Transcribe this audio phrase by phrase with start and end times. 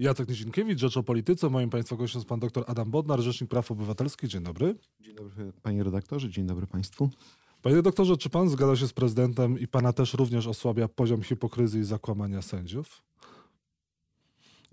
[0.00, 1.50] Jacek Nizinkiewicz, Rzecz o Polityce.
[1.50, 4.30] Moim Państwa gościem jest Pan dr Adam Bodnar, Rzecznik Praw Obywatelskich.
[4.30, 4.76] Dzień dobry.
[5.00, 7.10] Dzień dobry Panie redaktorze, dzień dobry Państwu.
[7.62, 11.80] Panie doktorze, czy Pan zgadza się z prezydentem i Pana też również osłabia poziom hipokryzji
[11.80, 13.02] i zakłamania sędziów?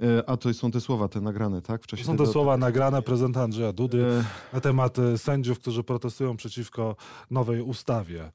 [0.02, 1.84] E, a to są te słowa, te nagrane, tak?
[1.84, 2.32] W czasie to są te tego...
[2.32, 4.24] słowa nagrane prezydenta Andrzeja Dudy e...
[4.54, 6.96] na temat e, sędziów, którzy protestują przeciwko
[7.32, 8.32] nowej ustawie e,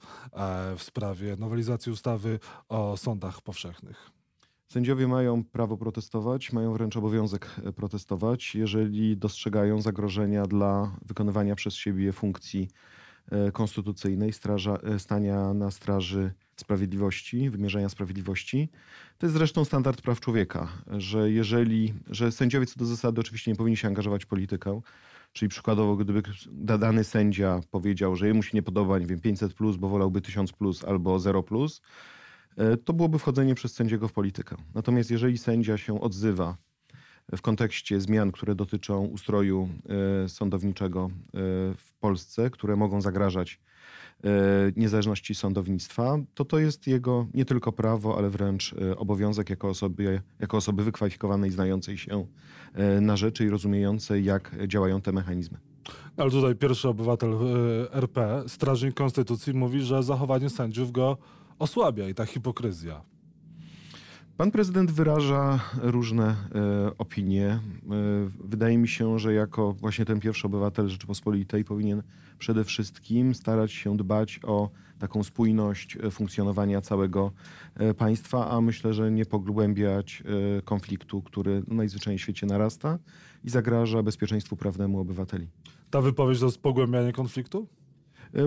[0.77, 2.38] w sprawie nowelizacji ustawy
[2.68, 4.21] o sądach powszechnych.
[4.73, 7.46] Sędziowie mają prawo protestować, mają wręcz obowiązek
[7.77, 12.68] protestować, jeżeli dostrzegają zagrożenia dla wykonywania przez siebie funkcji
[13.53, 18.68] konstytucyjnej, straża, stania na straży sprawiedliwości, wymierzania sprawiedliwości.
[19.18, 23.57] To jest zresztą standard praw człowieka, że jeżeli, że sędziowie co do zasady oczywiście nie
[23.57, 24.80] powinni się angażować w politykę,
[25.32, 29.77] czyli przykładowo gdyby dany sędzia powiedział, że jemu się nie podoba, nie wiem, 500 plus,
[29.77, 32.22] bo wolałby 1000 plus albo 0 plus, e,
[32.84, 34.56] to byłoby wchodzenie przez sędziego w politykę.
[34.74, 36.56] Natomiast jeżeli sędzia się odzywa
[37.36, 39.69] w kontekście zmian, które dotyczą ustroju
[40.24, 41.30] e, sądowniczego e,
[41.77, 43.60] w Polsce, które mogą zagrażać
[44.24, 49.68] E, niezależności sądownictwa, to to jest jego nie tylko prawo, ale wręcz e, obowiązek jako
[49.68, 52.27] osoby, jako osoby wykwalifikowanej, znającej się
[52.74, 55.58] e, na rzeczy i rozumiejącej, jak działają te mechanizmy.
[56.16, 57.34] Ale tutaj pierwszy obywatel
[57.92, 61.16] RP, strażnik konstytucji, mówi, że zachowanie sędziów go
[61.62, 63.02] osłabia i ta hipokryzja.
[64.36, 67.46] Pan prezydent wyraża różne e, opinie.
[67.46, 67.60] E,
[68.44, 72.02] wydaje mi się, że jako właśnie ten pierwszy obywatel Rzeczypospolitej powinien
[72.38, 77.33] przede wszystkim starać się dbać o taką spójność e, funkcjonowania całego
[77.98, 80.22] państwa, a myślę, że nie pogłębiać
[80.64, 82.98] konfliktu, który najzwyczajniej w świecie narasta
[83.44, 85.48] i zagraża bezpieczeństwu prawnemu obywateli.
[85.90, 87.68] Ta wypowiedź to jest pogłębianie konfliktu?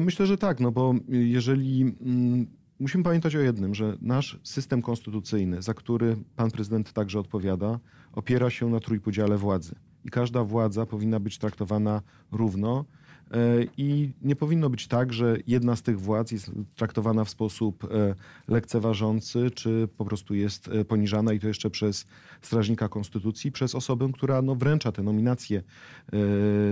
[0.02, 2.48] Myślę, że tak, no bo jeżeli mm,
[2.80, 7.80] musimy pamiętać o jednym, że nasz system konstytucyjny, za który pan prezydent także odpowiada,
[8.14, 9.76] opiera się na trójpodziale władzy.
[10.06, 12.86] I każda władza powinna być traktowana równo
[13.78, 18.16] I nie powinno być tak, że jedna z tych władz jest traktowana w sposób e,
[18.48, 22.06] lekceważący, czy po prostu jest e, poniżana i to jeszcze przez
[22.42, 25.64] strażnika konstytucji, przez osobę, która no, wręcza te nominacje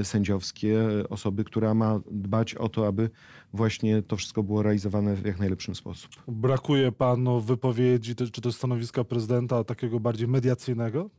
[0.03, 3.09] sędziowskie, osoby, która ma dbać o to, aby
[3.53, 6.11] właśnie to wszystko było realizowane w jak najlepszym sposób.
[6.27, 11.09] Brakuje panu wypowiedzi, czy to stanowiska prezydenta takiego bardziej mediacyjnego?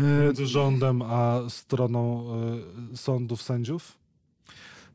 [0.00, 2.26] Między rządem a stroną
[2.92, 3.98] e, sądów, sędziów?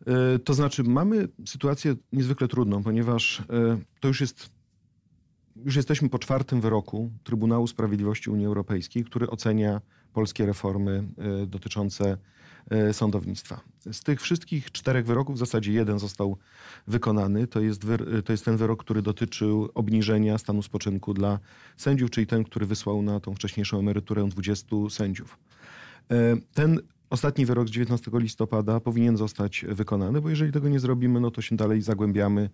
[0.08, 3.44] E, to znaczy, mamy sytuację niezwykle trudną, ponieważ e,
[4.00, 4.56] to już jest.
[5.66, 9.82] Już jesteśmy po czwartym wyroku Trybunału Sprawiedliwości Unii Europejskiej, który ocenia
[10.14, 11.04] polskie reformy
[11.48, 12.18] dotyczące
[12.92, 13.60] sądownictwa.
[13.92, 16.38] Z tych wszystkich czterech wyroków w zasadzie jeden został
[16.88, 17.48] wykonany.
[17.48, 17.82] To jest,
[18.26, 21.40] to jest ten wyrok, który dotyczył obniżenia stanu spoczynku dla
[21.78, 25.38] sędziów, czyli ten, który wysłał na tą wcześniejszą emeryturę 20 sędziów.
[26.12, 31.20] E, ten ostatni wyrok z 19 listopada powinien zostać wykonany, bo jeżeli tego nie zrobimy,
[31.20, 32.50] no to się dalej zagłębiamy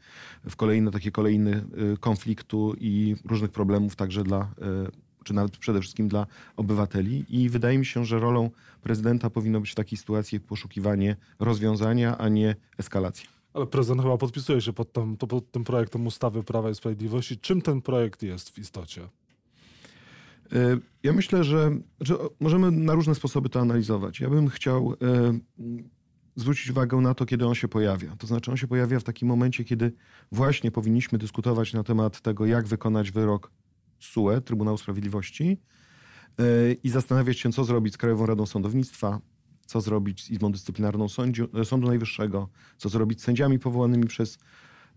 [0.50, 1.52] w kolejne takie kolejny
[1.94, 4.52] e, konfliktu i różnych problemów także dla
[5.24, 6.28] czy nawet przede wszystkim dla
[6.58, 7.26] obywateli.
[7.30, 8.50] I wydaje mi się, że rolą
[8.82, 13.30] prezydenta powinno być w takiej sytuacji poszukiwanie rozwiązania, a nie eskalacja.
[13.54, 17.38] Ale prezydent chyba podpisuje się pod, tym, pod tym projektem ustawy Prawa i Sprawiedliwości.
[17.38, 19.02] Czym ten projekt jest w istocie?
[20.54, 21.72] E, ja myślę, że,
[22.02, 24.20] że możemy na różne sposoby to analizować.
[24.20, 25.40] Ja bym chciał e,
[26.36, 28.16] zwrócić uwagę na to, kiedy on się pojawia.
[28.16, 29.92] To znaczy, on się pojawia w takim momencie, kiedy
[30.32, 33.52] właśnie powinniśmy dyskutować na temat tego, jak wykonać wyrok
[34.02, 35.58] TSUE, Trybunału Sprawiedliwości
[36.40, 36.44] e,
[36.84, 39.20] i zastanawiać się, co zrobić z Krajową Radą Sądownictwa,
[39.66, 44.38] co zrobić z Izbą Dyscyplinarną Sądziu, e, Sądu Najwyższego, co zrobić z sędziami powołanymi przez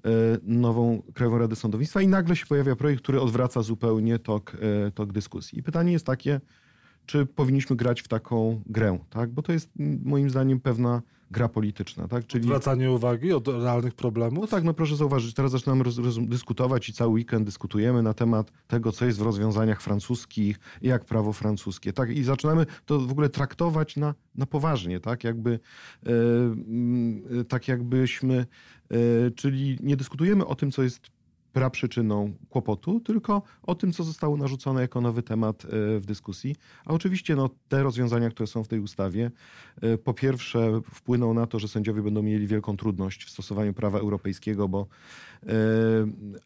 [0.05, 0.11] e,
[0.43, 4.57] nową Krajową Radę Sądownictwa i nagle się pojawia projekt, który odwraca zupełnie tok,
[4.95, 5.59] tok dyskusji.
[5.59, 6.41] I pytanie jest takie,
[7.07, 9.31] czy powinniśmy grać w taką grę, tak?
[9.31, 9.71] Bo to jest
[10.05, 11.03] moim zdaniem pewna
[11.35, 12.27] gra polityczna, tak?
[12.27, 12.45] Czyli...
[12.45, 14.41] Odwracanie uwagi od realnych problemów?
[14.41, 15.85] No tak, no proszę zauważyć, teraz zaczynamy
[16.19, 21.33] dyskutować i cały weekend dyskutujemy na temat tego, co jest w rozwiązaniach francuskich jak prawo
[21.33, 22.11] francuskie, tak?
[22.11, 25.25] I zaczynamy to w ogóle traktować na, na poważnie, tak?
[25.25, 25.61] Jakby,
[27.41, 28.47] e, tak jakbyśmy,
[28.91, 28.97] e,
[29.31, 31.11] czyli nie dyskutujemy o tym, co jest
[31.55, 35.69] praprzyczyną kłopotu, tylko o tym, co zostało narzucone jako nowy temat e,
[36.01, 36.57] w dyskusji.
[36.85, 39.31] A oczywiście no, te rozwiązania, które są w tej ustawie,
[39.81, 43.99] e, po pierwsze wpłyną na to, że sędziowie będą mieli wielką trudność w stosowaniu prawa
[43.99, 44.87] europejskiego, bo
[45.43, 45.49] e,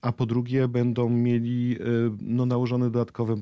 [0.02, 1.76] a po drugie będą mieli
[2.20, 3.36] no, nałożone dodatkowe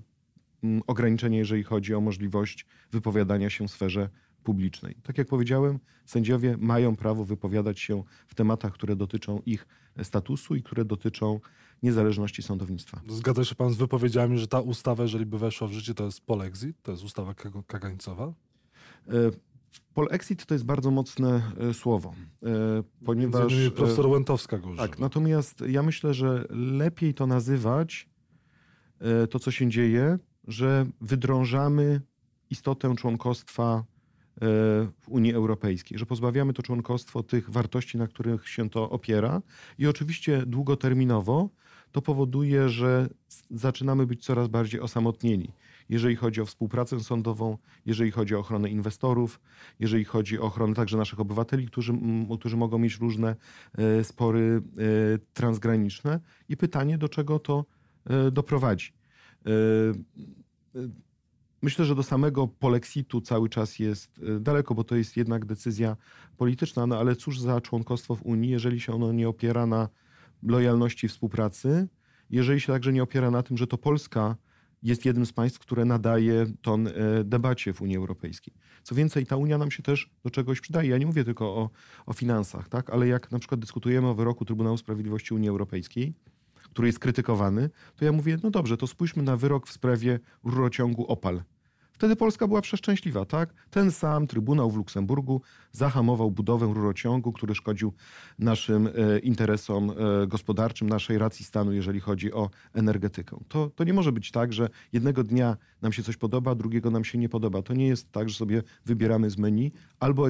[0.86, 4.08] ograniczenie, jeżeli chodzi o możliwość wypowiadania się w sferze
[4.46, 4.94] publicznej.
[5.02, 9.66] Tak jak powiedziałem, sędziowie mają prawo wypowiadać się w tematach, które dotyczą ich
[10.02, 11.40] statusu i które dotyczą
[11.82, 13.00] niezależności sądownictwa.
[13.08, 16.20] Zgadza się pan z wypowiedziami, że ta ustawa, jeżeli by weszła w życie, to jest
[16.26, 17.34] polexit, to jest ustawa
[17.66, 18.26] kagańcowa?
[18.26, 19.12] E,
[19.94, 22.14] polexit to jest bardzo mocne e, słowo,
[23.04, 23.52] ponieważ...
[23.52, 24.88] Między profesor Łętowska go używa.
[24.88, 28.08] Tak, natomiast ja myślę, że lepiej to nazywać,
[29.30, 30.18] to co się dzieje,
[30.48, 32.00] że wydrążamy
[32.50, 33.84] istotę członkostwa
[34.40, 39.42] w Unii Europejskiej, że pozbawiamy to członkostwo tych wartości, na których się to opiera
[39.78, 41.48] i oczywiście długoterminowo
[41.92, 43.08] to powoduje, że
[43.50, 45.52] zaczynamy być coraz bardziej osamotnieni.
[45.88, 49.40] Jeżeli chodzi o współpracę sądową, jeżeli chodzi o ochronę inwestorów,
[49.80, 51.92] jeżeli chodzi o ochronę także naszych obywateli, którzy,
[52.38, 53.36] którzy mogą mieć różne
[53.78, 56.20] e, spory e, transgraniczne.
[56.48, 57.64] I pytanie, do czego to
[58.06, 58.92] e, doprowadzi.
[61.62, 65.96] Myślę, że do samego polexitu cały czas jest y, daleko, bo to jest jednak decyzja
[66.36, 69.88] polityczna, no ale cóż za członkostwo w Unii, jeżeli się ono nie opiera na
[70.42, 71.88] lojalności współpracy,
[72.30, 74.36] jeżeli się także nie opiera na tym, że to Polska
[74.82, 76.92] jest jednym z państw, które nadaje ton y,
[77.24, 78.54] debacie w Unii Europejskiej.
[78.82, 80.90] Co więcej, ta Unia nam się też do czegoś przydaje.
[80.90, 81.70] Ja nie mówię tylko o,
[82.06, 82.90] o finansach, tak?
[82.90, 86.14] ale jak na przykład dyskutujemy o wyroku Trybunału Sprawiedliwości Unii Europejskiej,
[86.76, 91.06] który jest krytykowany, to ja mówię, no dobrze, to spójrzmy na wyrok w sprawie rurociągu
[91.06, 91.42] Opal.
[91.92, 93.54] Wtedy Polska była przeszczęśliwa, tak?
[93.70, 95.42] Ten sam Trybunał w Luksemburgu
[95.72, 97.92] zahamował budowę rurociągu, który szkodził
[98.38, 103.36] naszym e, interesom e, gospodarczym, naszej racji stanu, jeżeli chodzi o energetykę.
[103.48, 107.04] To, to nie może być tak, że jednego dnia nam się coś podoba, drugiego nam
[107.04, 107.62] się nie podoba.
[107.62, 110.28] To nie jest tak, że sobie wybieramy z menu albo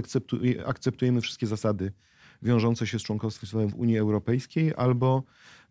[0.66, 1.92] akceptujemy wszystkie zasady
[2.42, 5.22] wiążące się z członkostwem w Unii Europejskiej, albo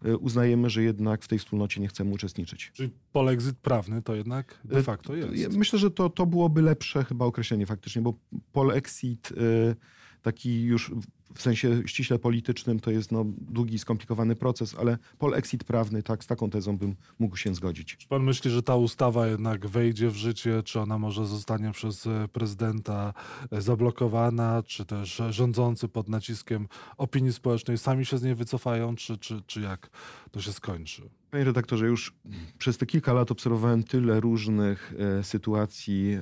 [0.05, 2.71] e, uznajemy, że jednak w tej wspólnocie nie chcemy uczestniczyć.
[2.73, 5.57] Czyli polexit prawny to jednak de facto jest.
[5.57, 8.13] Myślę, że to, to byłoby lepsze chyba określenie faktycznie, bo
[8.51, 9.75] polexit e,
[10.21, 10.91] taki już
[11.33, 16.27] w sensie ściśle politycznym to jest no, długi, skomplikowany proces, ale polexit prawny, tak, z
[16.27, 17.97] taką tezą bym mógł się zgodzić.
[17.97, 22.07] Czy pan myśli, że ta ustawa jednak wejdzie w życie, czy ona może zostanie przez
[22.07, 23.13] e, prezydenta
[23.51, 26.67] e, zablokowana, czy też rządzący pod naciskiem
[26.97, 29.89] opinii społecznej sami się z niej wycofają, czy, czy, czy jak
[30.31, 31.09] to się skończy?
[31.31, 32.13] Panie redaktorze, już
[32.57, 36.21] przez te kilka lat obserwowałem tyle różnych e, sytuacji e,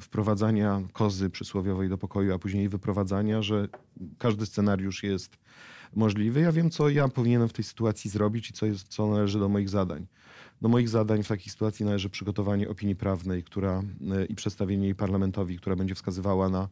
[0.00, 3.68] wprowadzania kozy przysłowiowej do pokoju, a później wyprowadzania, że
[4.18, 5.38] każdy scenariusz jest
[5.94, 6.40] możliwy.
[6.40, 9.48] Ja wiem, co ja powinienem w tej sytuacji zrobić i co, jest, co należy do
[9.48, 10.06] moich zadań.
[10.62, 14.94] Do moich zadań w takiej sytuacji należy przygotowanie opinii prawnej która, e, i przedstawienie jej
[14.94, 16.68] parlamentowi, która będzie wskazywała na e,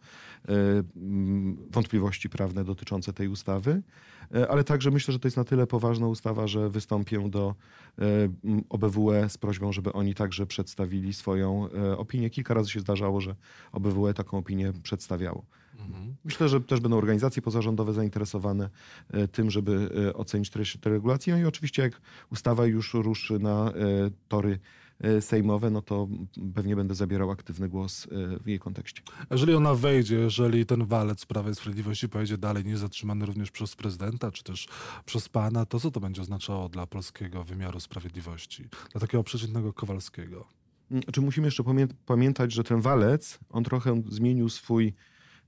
[1.71, 3.83] wątpliwości prawne dotyczące tej ustawy.
[4.35, 7.55] E, ale także myślę, że to jest na tyle poważna ustawa, że wystąpię do
[8.69, 12.31] OBWE z prośbą, żeby oni także przedstawili swoją opinię.
[12.31, 13.37] Kilka razy się zdarzało, że
[13.73, 15.45] OBWE taką opinię przedstawiało.
[15.79, 16.17] Mhm.
[16.25, 18.71] Myślę, że też będą organizacje pozarządowe zainteresowane
[19.11, 21.33] e, tym, żeby e, ocenić treść tej regulacji.
[21.33, 22.01] No i oczywiście jak
[22.33, 23.73] ustawa już ruszy na e,
[24.29, 24.59] tory
[25.21, 26.09] sejmowe, no to
[26.55, 28.09] pewnie będę zabierał aktywny głos
[28.41, 29.03] w jej kontekście.
[29.31, 33.77] Jeżeli ona wejdzie, jeżeli ten walec Prawa i Sprawiedliwości pojedzie dalej, nie zatrzymany również przez
[33.77, 34.69] prezydenta, czy też
[35.05, 40.47] przez pana, to co to będzie oznaczało dla polskiego wymiaru sprawiedliwości, dla takiego przeciętnego Kowalskiego?
[40.91, 41.65] Mm, czy musimy jeszcze
[42.07, 44.95] pamiętać, że ten walec, on trochę zmienił swój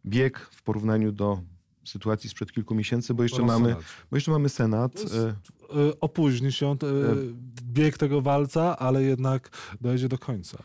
[0.06, 1.42] bieg w porównaniu do
[1.88, 3.76] sytuacji sprzed kilku miesięcy, bo jeszcze, mamy,
[4.10, 4.92] bo jeszcze mamy Senat.
[5.00, 5.34] E, e,
[6.00, 6.76] opóźni się e,
[7.62, 9.50] bieg tego walca, ale jednak
[9.80, 10.62] dojdzie do końca.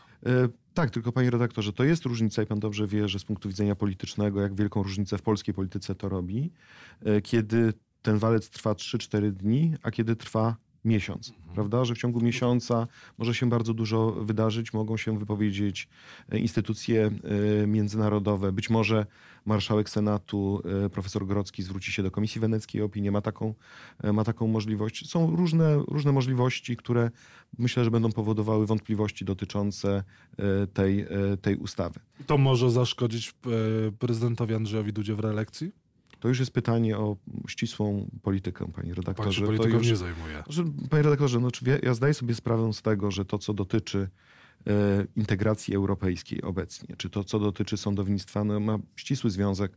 [0.74, 3.74] Tak, tylko panie redaktorze, to jest różnica i pan dobrze wie, że z punktu widzenia
[3.76, 6.52] politycznego, jak wielką różnicę w polskiej polityce to robi,
[7.22, 7.72] kiedy
[8.02, 11.54] ten walec trwa 3-4 dni, a kiedy trwa miesiąc, mhm.
[11.54, 11.84] prawda?
[11.84, 12.86] Że w ciągu miesiąca
[13.18, 15.88] może się bardzo dużo wydarzyć, mogą się wypowiedzieć
[16.28, 17.10] e, instytucje
[17.62, 19.06] e, międzynarodowe, być może
[19.46, 23.54] marszałek Senatu, e, profesor Grocki zwróci się do Komisji Weneckiej o opinię, ma taką,
[24.12, 25.10] ma taką możliwość.
[25.10, 27.10] Są różne, różne możliwości, które
[27.58, 30.04] myślę, że będą powodowały wątpliwości dotyczące
[30.74, 31.06] tej,
[31.42, 32.00] tej ustawy.
[32.26, 33.34] To może zaszkodzić
[33.98, 35.83] prezydentowi Andrzejowi Dudzie w reelekcji?
[36.24, 37.16] To już jest pytanie o
[37.48, 39.26] ścisłą politykę, panie redaktorze.
[39.26, 40.42] Pan się polityką już, nie zajmuje.
[40.90, 41.48] Panie redaktorze, no,
[41.82, 44.08] ja zdaję sobie sprawę z tego, że to, co dotyczy
[45.16, 49.72] integracji europejskiej obecnie, czy to, co dotyczy sądownictwa, no, ma ścisły związek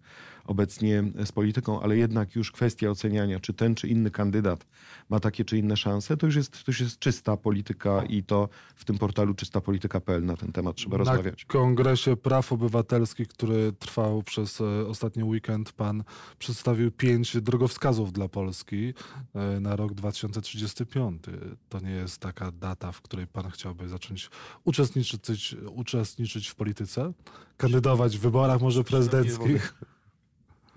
[0.46, 4.66] obecnie z polityką, ale jednak już kwestia oceniania, czy ten czy inny kandydat
[5.10, 8.50] ma takie czy inne szanse, to już jest, to już jest czysta polityka i to
[8.76, 11.44] w tym portalu czystapolityka.pl na ten temat trzeba na rozmawiać.
[11.44, 16.04] W Kongresie Praw Obywatelskich, który trwał przez e, ostatni weekend, pan
[16.40, 18.94] przedstawił pięć drogowskazów dla Polski
[19.36, 21.24] e, na rok 2035.
[21.70, 24.30] To nie jest taka data, w której pan chciałby zacząć
[24.64, 27.14] uczestniczyć uczestniczyć, uczestniczyć w polityce,
[27.58, 29.74] kandydować w wyborach może prezydenckich.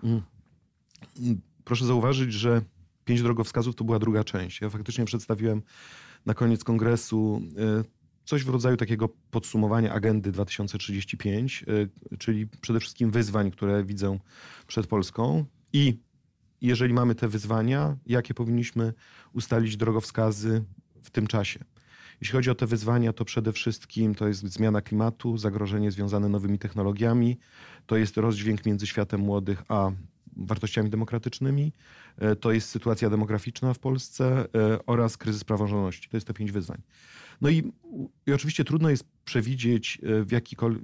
[0.02, 0.22] Mm.
[1.64, 2.62] Proszę zauważyć, że
[3.04, 4.60] pięć drogowskazów to była druga część.
[4.60, 5.62] Ja faktycznie przedstawiłem
[6.26, 7.42] na koniec kongresu
[8.24, 11.64] coś w rodzaju takiego podsumowania agendy 2035,
[12.18, 14.18] czyli przede wszystkim wyzwań, które widzę
[14.66, 15.98] przed Polską i
[16.60, 18.92] jeżeli mamy te wyzwania, jakie powinniśmy
[19.32, 20.64] ustalić drogowskazy
[21.02, 21.64] w tym czasie.
[22.20, 26.58] Jeśli chodzi o te wyzwania, to przede wszystkim to jest zmiana klimatu, zagrożenie związane nowymi
[26.58, 27.38] technologiami,
[27.86, 29.90] to jest rozdźwięk między światem młodych a
[30.36, 31.72] wartościami demokratycznymi,
[32.18, 36.08] e, to jest sytuacja demograficzna w Polsce e, oraz kryzys praworządności.
[36.08, 36.82] To jest te pięć wyzwań.
[37.40, 37.72] No i,
[38.26, 40.28] i oczywiście trudno jest przewidzieć, e, w,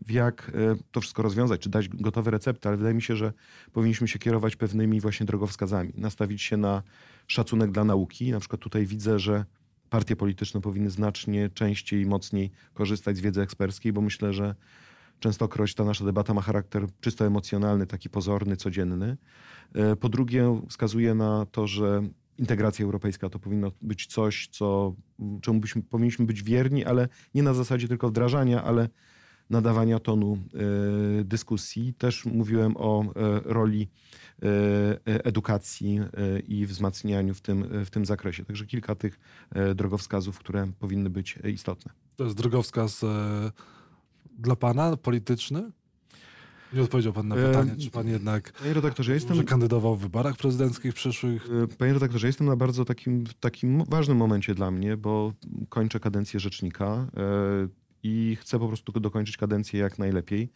[0.07, 0.52] w jak
[0.93, 3.33] to wszystko rozwiązać, czy dać gotowe recepty, ale wydaje mi się, że
[3.73, 6.83] powinniśmy się kierować pewnymi właśnie drogowskazami, nastawić się na
[7.26, 8.31] szacunek dla nauki.
[8.31, 9.45] Na przykład tutaj widzę, że
[9.90, 14.55] partie polityczne powinny znacznie częściej i mocniej korzystać z wiedzy eksperckiej, bo myślę, że
[15.21, 19.16] częstokroć ta nasza debata ma charakter czysto emocjonalny, taki pozorny, codzienny.
[19.75, 22.02] E, po drugie, wskazuje na to, że
[22.38, 24.95] integracja europejska to powinno być coś, co,
[25.40, 28.88] czemu byśmy, powinniśmy być wierni, ale nie na zasadzie tylko wdrażania, ale
[29.50, 30.38] nadawania tonu
[31.21, 31.95] e, dyskusji.
[31.95, 33.07] Też mówiłem o e,
[33.45, 33.88] roli
[35.05, 36.00] edukacji
[36.49, 38.45] i wzmacnianiu w tym, w tym zakresie.
[38.45, 39.21] Także kilka tych
[39.75, 41.93] drogowskazów, które powinny być istotne.
[42.17, 43.05] To jest drogowskaz
[44.38, 45.71] dla pana polityczny?
[46.73, 49.45] Nie odpowiedział pan na pytanie, czy pan jednak Panie redaktorze, ja jestem...
[49.45, 51.49] kandydował w wyborach prezydenckich przyszłych?
[51.79, 55.33] Panie redaktorze, jestem na bardzo takim, takim ważnym momencie dla mnie, bo
[55.69, 56.87] kończę kadencję rzecznika
[57.17, 57.69] e,
[58.07, 60.51] i chcę po prostu dokończyć kadencję jak najlepiej.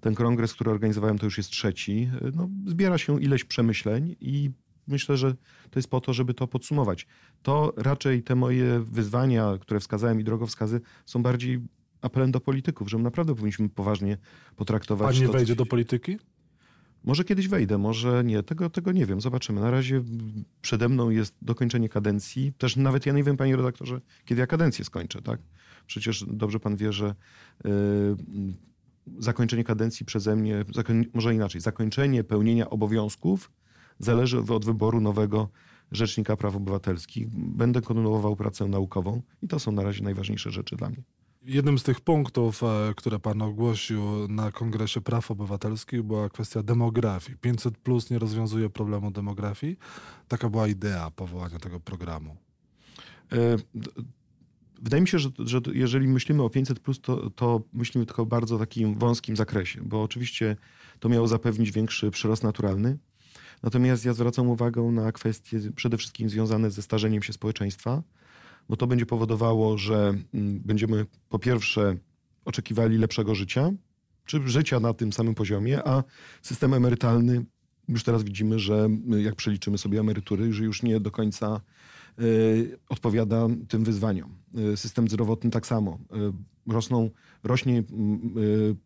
[0.00, 2.10] Ten kongres, który organizowałem, to już jest trzeci.
[2.34, 4.50] No, zbiera się ileś przemyśleń i
[4.86, 5.34] myślę, że
[5.70, 7.06] to jest po to, żeby to podsumować.
[7.42, 11.60] To raczej te moje wyzwania, które wskazałem i drogowskazy, są bardziej
[12.00, 14.18] apelem do polityków, że naprawdę powinniśmy poważnie
[14.56, 15.14] potraktować.
[15.14, 16.18] Pan nie to, wejdzie do polityki?
[17.04, 18.42] Może kiedyś wejdę, może nie.
[18.42, 19.20] Tego, tego nie wiem.
[19.20, 19.60] Zobaczymy.
[19.60, 20.02] Na razie
[20.62, 22.52] przede mną jest dokończenie kadencji.
[22.58, 25.40] Też nawet ja nie wiem, panie redaktorze, kiedy ja kadencję skończę, tak?
[25.86, 27.14] Przecież dobrze pan wie, że
[27.64, 27.72] yy,
[29.18, 30.64] zakończenie kadencji przeze mnie,
[31.14, 33.50] może inaczej, zakończenie pełnienia obowiązków
[33.98, 35.48] zależy od wyboru nowego
[35.92, 37.28] Rzecznika Praw Obywatelskich.
[37.30, 41.02] Będę kontynuował pracę naukową i to są na razie najważniejsze rzeczy dla mnie.
[41.44, 47.38] Jednym z tych punktów, e, które pan ogłosił na Kongresie Praw Obywatelskich była kwestia demografii.
[47.38, 49.76] 500 plus nie rozwiązuje problemu demografii.
[50.28, 52.36] Taka była idea powołania tego programu.
[53.32, 53.56] E,
[54.82, 58.26] wydaje mi się, że, że jeżeli myślimy o 500, plus, to, to myślimy tylko o
[58.26, 60.56] bardzo takim wąskim zakresie, bo oczywiście
[61.00, 62.98] to miało zapewnić większy przyrost naturalny.
[63.62, 68.02] Natomiast ja zwracam uwagę na kwestie przede wszystkim związane ze starzeniem się społeczeństwa
[68.68, 71.96] bo to będzie powodowało, że mm, będziemy po pierwsze
[72.44, 73.70] oczekiwali lepszego życia,
[74.24, 76.04] czy życia na tym samym poziomie, a
[76.42, 77.44] system emerytalny
[77.88, 81.60] już teraz widzimy, że y, jak przeliczymy sobie emerytury, że już nie do końca
[82.20, 84.34] y, odpowiada tym wyzwaniom.
[84.72, 85.98] Y, system zdrowotny tak samo.
[86.66, 87.10] Rosną,
[87.44, 87.82] rośnie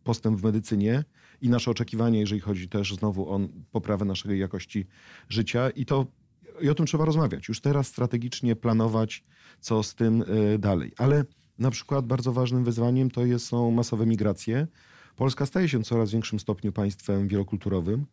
[0.03, 1.03] postęp w medycynie
[1.41, 3.39] i nasze oczekiwania, jeżeli chodzi też znowu o
[3.71, 4.87] poprawę naszej jakości
[5.29, 6.05] życia i to
[6.61, 7.47] i o tym trzeba rozmawiać.
[7.47, 9.23] Już teraz strategicznie planować,
[9.59, 10.91] co z tym y, dalej.
[10.97, 11.25] Ale
[11.59, 14.67] na przykład bardzo ważnym wyzwaniem to jest, są masowe migracje.
[15.15, 18.01] Polska staje się w coraz większym stopniu państwem wielokulturowym.
[18.01, 18.05] Y,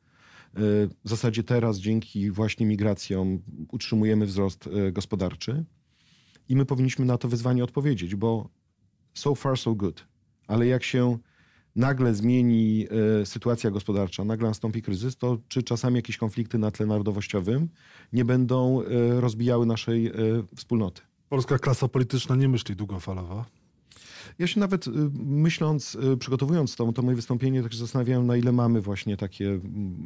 [1.04, 5.64] w zasadzie teraz dzięki właśnie migracjom utrzymujemy wzrost y, gospodarczy
[6.48, 8.48] i my powinniśmy na to wyzwanie odpowiedzieć, bo
[9.14, 10.06] so far so good.
[10.46, 11.18] Ale jak się
[11.76, 12.86] nagle zmieni
[13.20, 17.68] e, sytuacja gospodarcza, nagle nastąpi kryzys, to czy czasami jakieś konflikty na tle narodowościowym
[18.12, 20.12] nie będą e, rozbijały naszej e,
[20.56, 21.02] wspólnoty?
[21.28, 23.44] Polska klasa polityczna nie myśli długofalowo.
[24.38, 24.86] Ja się nawet
[25.24, 29.60] myśląc, przygotowując to, to moje wystąpienie, tak się zastanawiałem, na ile mamy właśnie takie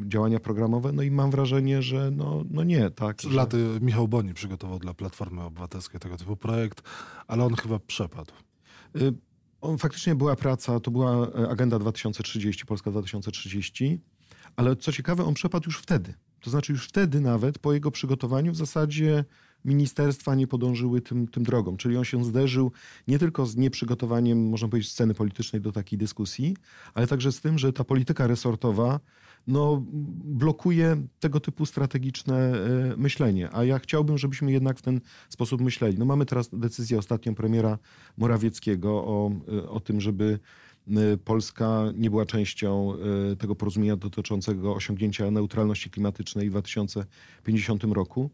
[0.07, 3.17] działania programowe, no i mam wrażenie, że no, no nie, tak.
[3.17, 6.83] Przed laty Michał Boni przygotował dla Platformy Obywatelskiej tego typu projekt,
[7.27, 8.33] ale on chyba przepadł.
[9.61, 14.01] On faktycznie była praca, to była e, agenda 2030, Polska 2030,
[14.57, 16.15] ale co ciekawe, on przepadł już wtedy.
[16.41, 19.25] To znaczy już wtedy nawet po jego przygotowaniu w zasadzie
[19.65, 21.77] ministerstwa nie podążyły tym, tym drogą.
[21.77, 22.73] Czyli on się zderzył
[23.09, 26.57] nie tylko z nieprzygotowaniem, można powiedzieć, sceny politycznej do takiej dyskusji,
[26.95, 29.01] ale także z tym, że ta polityka resortowa
[29.49, 29.85] no,
[30.25, 33.49] blokuje tego typu strategiczne e, myślenie.
[33.53, 35.99] A ja chciałbym, żebyśmy jednak w ten sposób myśleli.
[35.99, 37.79] No, mamy teraz decyzję ostatnią premiera
[38.17, 40.39] Morawieckiego o, e, o tym, żeby
[40.89, 42.93] e, Polska nie była częścią
[43.39, 48.31] tego porozumienia dotyczącego osiągnięcia neutralności klimatycznej w 2050 roku.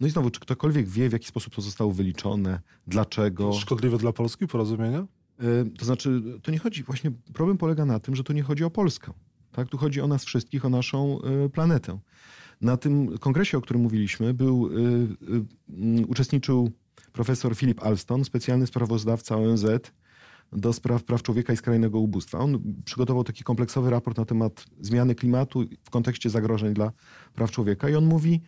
[0.00, 3.52] No i znowu, czy ktokolwiek wie, w jaki sposób to zostało wyliczone, dlaczego?
[3.52, 5.06] Szkodliwe dla Polski porozumienia?
[5.78, 8.70] To znaczy, to nie chodzi, właśnie problem polega na tym, że to nie chodzi o
[8.70, 9.12] Polskę.
[9.54, 9.68] Tak?
[9.68, 11.98] Tu chodzi o nas wszystkich, o naszą y, planetę.
[12.60, 14.72] Na tym kongresie, o którym mówiliśmy, był, y,
[16.02, 16.72] y, uczestniczył
[17.12, 19.66] profesor Philip Alston, specjalny sprawozdawca ONZ
[20.52, 22.38] do spraw praw człowieka i skrajnego ubóstwa.
[22.38, 26.92] On przygotował taki kompleksowy raport na temat zmiany klimatu w kontekście zagrożeń dla
[27.34, 28.40] praw człowieka i on mówi,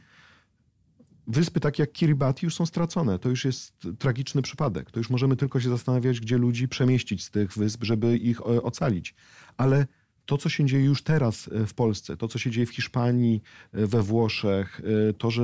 [1.26, 3.18] wyspy takie jak Kiribati już są stracone.
[3.18, 4.90] To już jest tragiczny przypadek.
[4.90, 8.44] To już możemy tylko się zastanawiać, gdzie ludzi przemieścić z tych wysp, żeby ich e,
[8.44, 9.14] ocalić.
[9.56, 9.86] Ale
[10.26, 13.42] to, co się dzieje już teraz e, w Polsce, to, co się dzieje w Hiszpanii,
[13.72, 14.82] e, we Włoszech,
[15.18, 15.42] to, że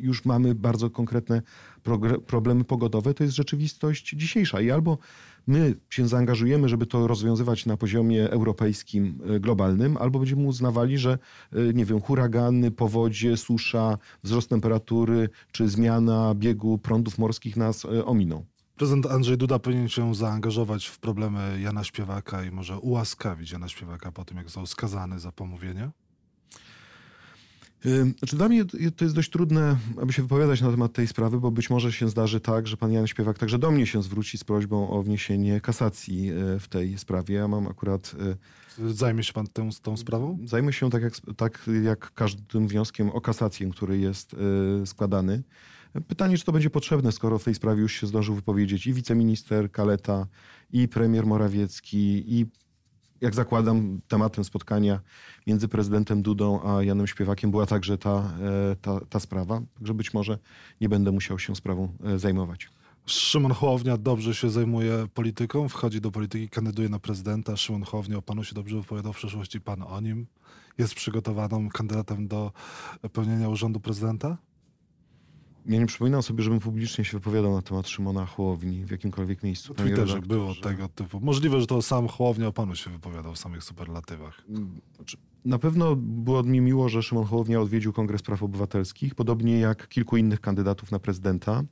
[0.00, 1.42] już mamy bardzo konkretne
[2.26, 4.60] problemy pogodowe, to jest rzeczywistość dzisiejsza.
[4.60, 4.98] I albo
[5.46, 11.18] my się zaangażujemy, żeby to rozwiązywać na poziomie europejskim, e, globalnym, albo będziemy uznawali, że
[11.52, 18.04] e, nie wiem, huragany, powodzie, susza, wzrost temperatury czy zmiana biegu prądów morskich nas e,
[18.04, 18.44] ominą.
[18.76, 24.12] Prezydent Andrzej Duda powinien się zaangażować w problemy Jana Śpiewaka i może ułaskawić Jana Śpiewaka
[24.12, 25.90] po tym, jak został skazany za pomówienie?
[28.18, 28.64] Znaczy dla mnie
[28.96, 32.08] to jest dość trudne, aby się wypowiadać na temat tej sprawy, bo być może się
[32.08, 35.60] zdarzy tak, że pan Jan Śpiewak także do mnie się zwróci z prośbą o wniesienie
[35.60, 37.34] kasacji e, w tej sprawie.
[37.34, 38.14] Ja mam akurat...
[38.20, 40.38] E, Zajmie się pan tą, tą sprawą?
[40.44, 44.34] Zajmę się tak jak, tak jak każdym wnioskiem o kasację, który jest
[44.82, 45.42] e, składany.
[46.08, 49.72] Pytanie, czy to będzie potrzebne, skoro w tej sprawie już się zdążył wypowiedzieć i wiceminister
[49.72, 50.26] Kaleta,
[50.72, 52.46] i premier Morawiecki, i
[53.20, 55.00] jak zakładam, tematem spotkania
[55.46, 58.30] między prezydentem Dudą a Janem Śpiewakiem była także ta,
[58.70, 59.62] e, ta, ta sprawa.
[59.74, 60.38] Także być może
[60.80, 62.68] nie będę musiał się sprawą e, zajmować.
[63.06, 67.56] Szymon Hołownia dobrze się zajmuje polityką, wchodzi do polityki, kandyduje na prezydenta.
[67.56, 70.26] Szymon Hołownia o panu się dobrze wypowiadał w przeszłości, pan o nim.
[70.78, 72.52] Jest przygotowanym kandydatem do
[73.12, 74.36] pełnienia urzędu prezydenta?
[75.66, 79.74] Ja nie przypominam sobie, żebym publicznie się wypowiadał na temat Szymona Hołowni w jakimkolwiek miejscu.
[79.74, 81.20] Twitterze było tego typu.
[81.20, 84.42] Możliwe, że to sam Hołownia o panu się wypowiadał w samych superlatywach.
[84.48, 89.58] Mm, znaczy, na pewno było mi miło, że Szymon Hołownia odwiedził Kongres Praw Obywatelskich, podobnie
[89.58, 91.62] jak kilku innych kandydatów na prezydenta.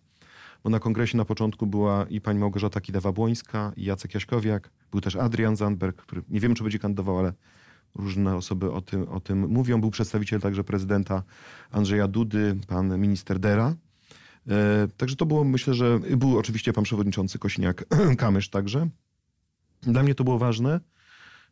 [0.64, 5.16] Bo na kongresie na początku była i pani Małgorzata Kidawa-Błońska, i Jacek Jaśkowiak, był też
[5.16, 7.32] Adrian Zandberg, który nie wiem, czy będzie kandydował, ale
[7.94, 9.80] Różne osoby o tym, o tym mówią.
[9.80, 11.22] Był przedstawiciel także prezydenta
[11.70, 13.74] Andrzeja Dudy, pan minister Dera.
[14.48, 18.88] E, także to było, myślę, że był oczywiście pan przewodniczący Kośniak-Kamysz także.
[19.82, 20.80] Dla mnie to było ważne,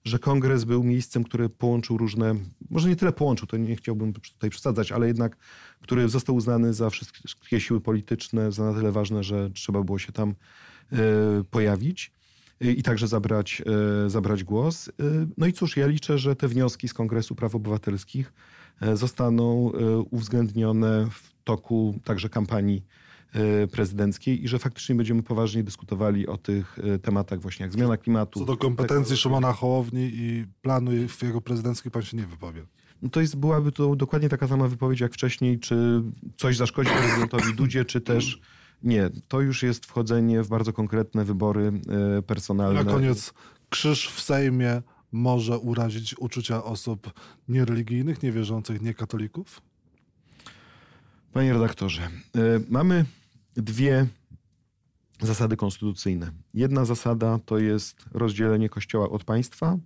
[0.05, 2.35] że kongres był miejscem, które połączył różne,
[2.70, 5.37] może nie tyle połączył, to nie chciałbym tutaj przesadzać, ale jednak,
[5.81, 10.12] który został uznany za wszystkie siły polityczne, za na tyle ważne, że trzeba było się
[10.12, 10.35] tam
[10.92, 10.96] e,
[11.50, 12.12] pojawić
[12.61, 13.62] i także zabrać,
[14.07, 14.88] e, zabrać głos.
[14.88, 14.92] E,
[15.38, 18.33] no i cóż, ja liczę, że te wnioski z Kongresu Praw Obywatelskich
[18.94, 19.73] zostaną
[20.11, 22.85] uwzględnione w toku także kampanii
[23.73, 28.38] prezydenckiej i że faktycznie będziemy poważnie dyskutowali o tych tematach właśnie jak zmiana klimatu.
[28.38, 32.64] Co do kompetencji Szymona Hołowni i planu w jego prezydenckiej pan się nie wypowie.
[33.03, 36.03] No to jest, byłaby to dokładnie taka sama wypowiedź jak wcześniej, czy
[36.37, 38.40] coś zaszkodzi prezydentowi Dudzie, czy też
[38.82, 41.72] nie, to już jest wchodzenie w bardzo konkretne wybory
[42.18, 42.84] e, personalne.
[42.84, 43.32] Na koniec,
[43.68, 47.12] krzyż w Sejmie może urazić uczucia osób
[47.48, 49.62] niereligijnych, niewierzących, niekatolików?
[51.32, 52.08] Panie redaktorze, e,
[52.68, 53.04] mamy
[53.54, 54.06] dwie
[55.20, 56.32] zasady konstytucyjne.
[56.54, 59.78] Jedna zasada to jest rozdzielenie Kościoła od państwa,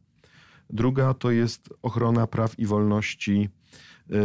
[0.70, 3.48] druga to jest ochrona praw i wolności,
[4.11, 4.16] e,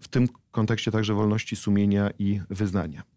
[0.00, 3.15] w tym kontekście także wolności sumienia i wyznania.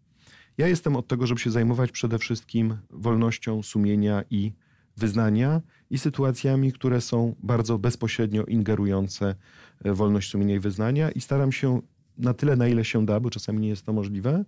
[0.60, 4.52] Ja jestem od tego, żeby się zajmować przede wszystkim wolnością sumienia i
[4.96, 9.34] wyznania i sytuacjami, które są bardzo bezpośrednio ingerujące
[9.84, 11.80] w wolność sumienia i wyznania i staram się
[12.18, 14.44] na tyle, na ile się da, bo czasami nie jest to możliwe,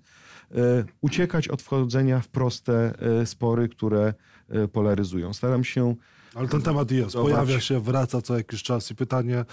[0.54, 4.14] e, uciekać od wchodzenia w proste e, spory, które
[4.48, 5.32] e, polaryzują.
[5.32, 5.94] Staram się
[6.34, 9.44] ale ten temat jest, pojawia się, wraca co jakiś czas i pytanie,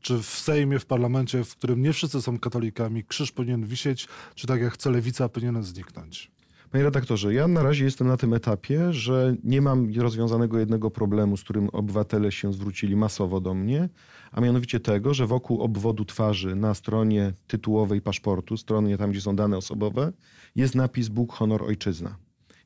[0.00, 4.46] czy w Sejmie, w parlamencie, w którym nie wszyscy są katolikami, krzyż powinien wisieć, czy
[4.46, 6.30] tak jak chce lewica, powinien zniknąć?
[6.70, 11.36] Panie redaktorze, ja na razie jestem na tym etapie, że nie mam rozwiązanego jednego problemu,
[11.36, 13.88] z którym obywatele się zwrócili masowo do mnie,
[14.32, 19.36] a mianowicie tego, że wokół obwodu twarzy na stronie tytułowej paszportu, stronie tam, gdzie są
[19.36, 20.12] dane osobowe,
[20.56, 22.16] jest napis Bóg, honor, ojczyzna.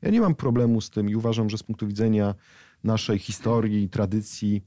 [0.01, 2.35] Ja nie mam problemu z tym i uważam, że z punktu widzenia
[2.83, 4.63] naszej historii, tradycji.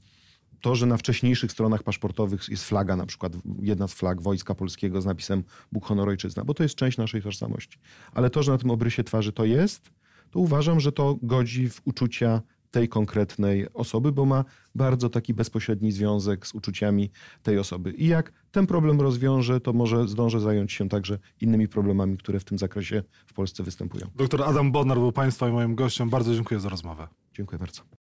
[0.61, 5.01] To, że na wcześniejszych stronach paszportowych jest flaga, na przykład jedna z flag Wojska Polskiego
[5.01, 7.79] z napisem Bóg, honor, ojczyzna, bo to jest część naszej tożsamości.
[8.13, 9.91] Ale to, że na tym obrysie twarzy to jest,
[10.31, 15.91] to uważam, że to godzi w uczucia tej konkretnej osoby, bo ma bardzo taki bezpośredni
[15.91, 17.11] związek z uczuciami
[17.43, 17.91] tej osoby.
[17.91, 22.43] I jak ten problem rozwiąże, to może zdążę zająć się także innymi problemami, które w
[22.43, 24.07] tym zakresie w Polsce występują.
[24.15, 26.09] Doktor Adam Bodnar był Państwa i moim gościem.
[26.09, 27.07] Bardzo dziękuję za rozmowę.
[27.33, 27.81] Dziękuję bardzo.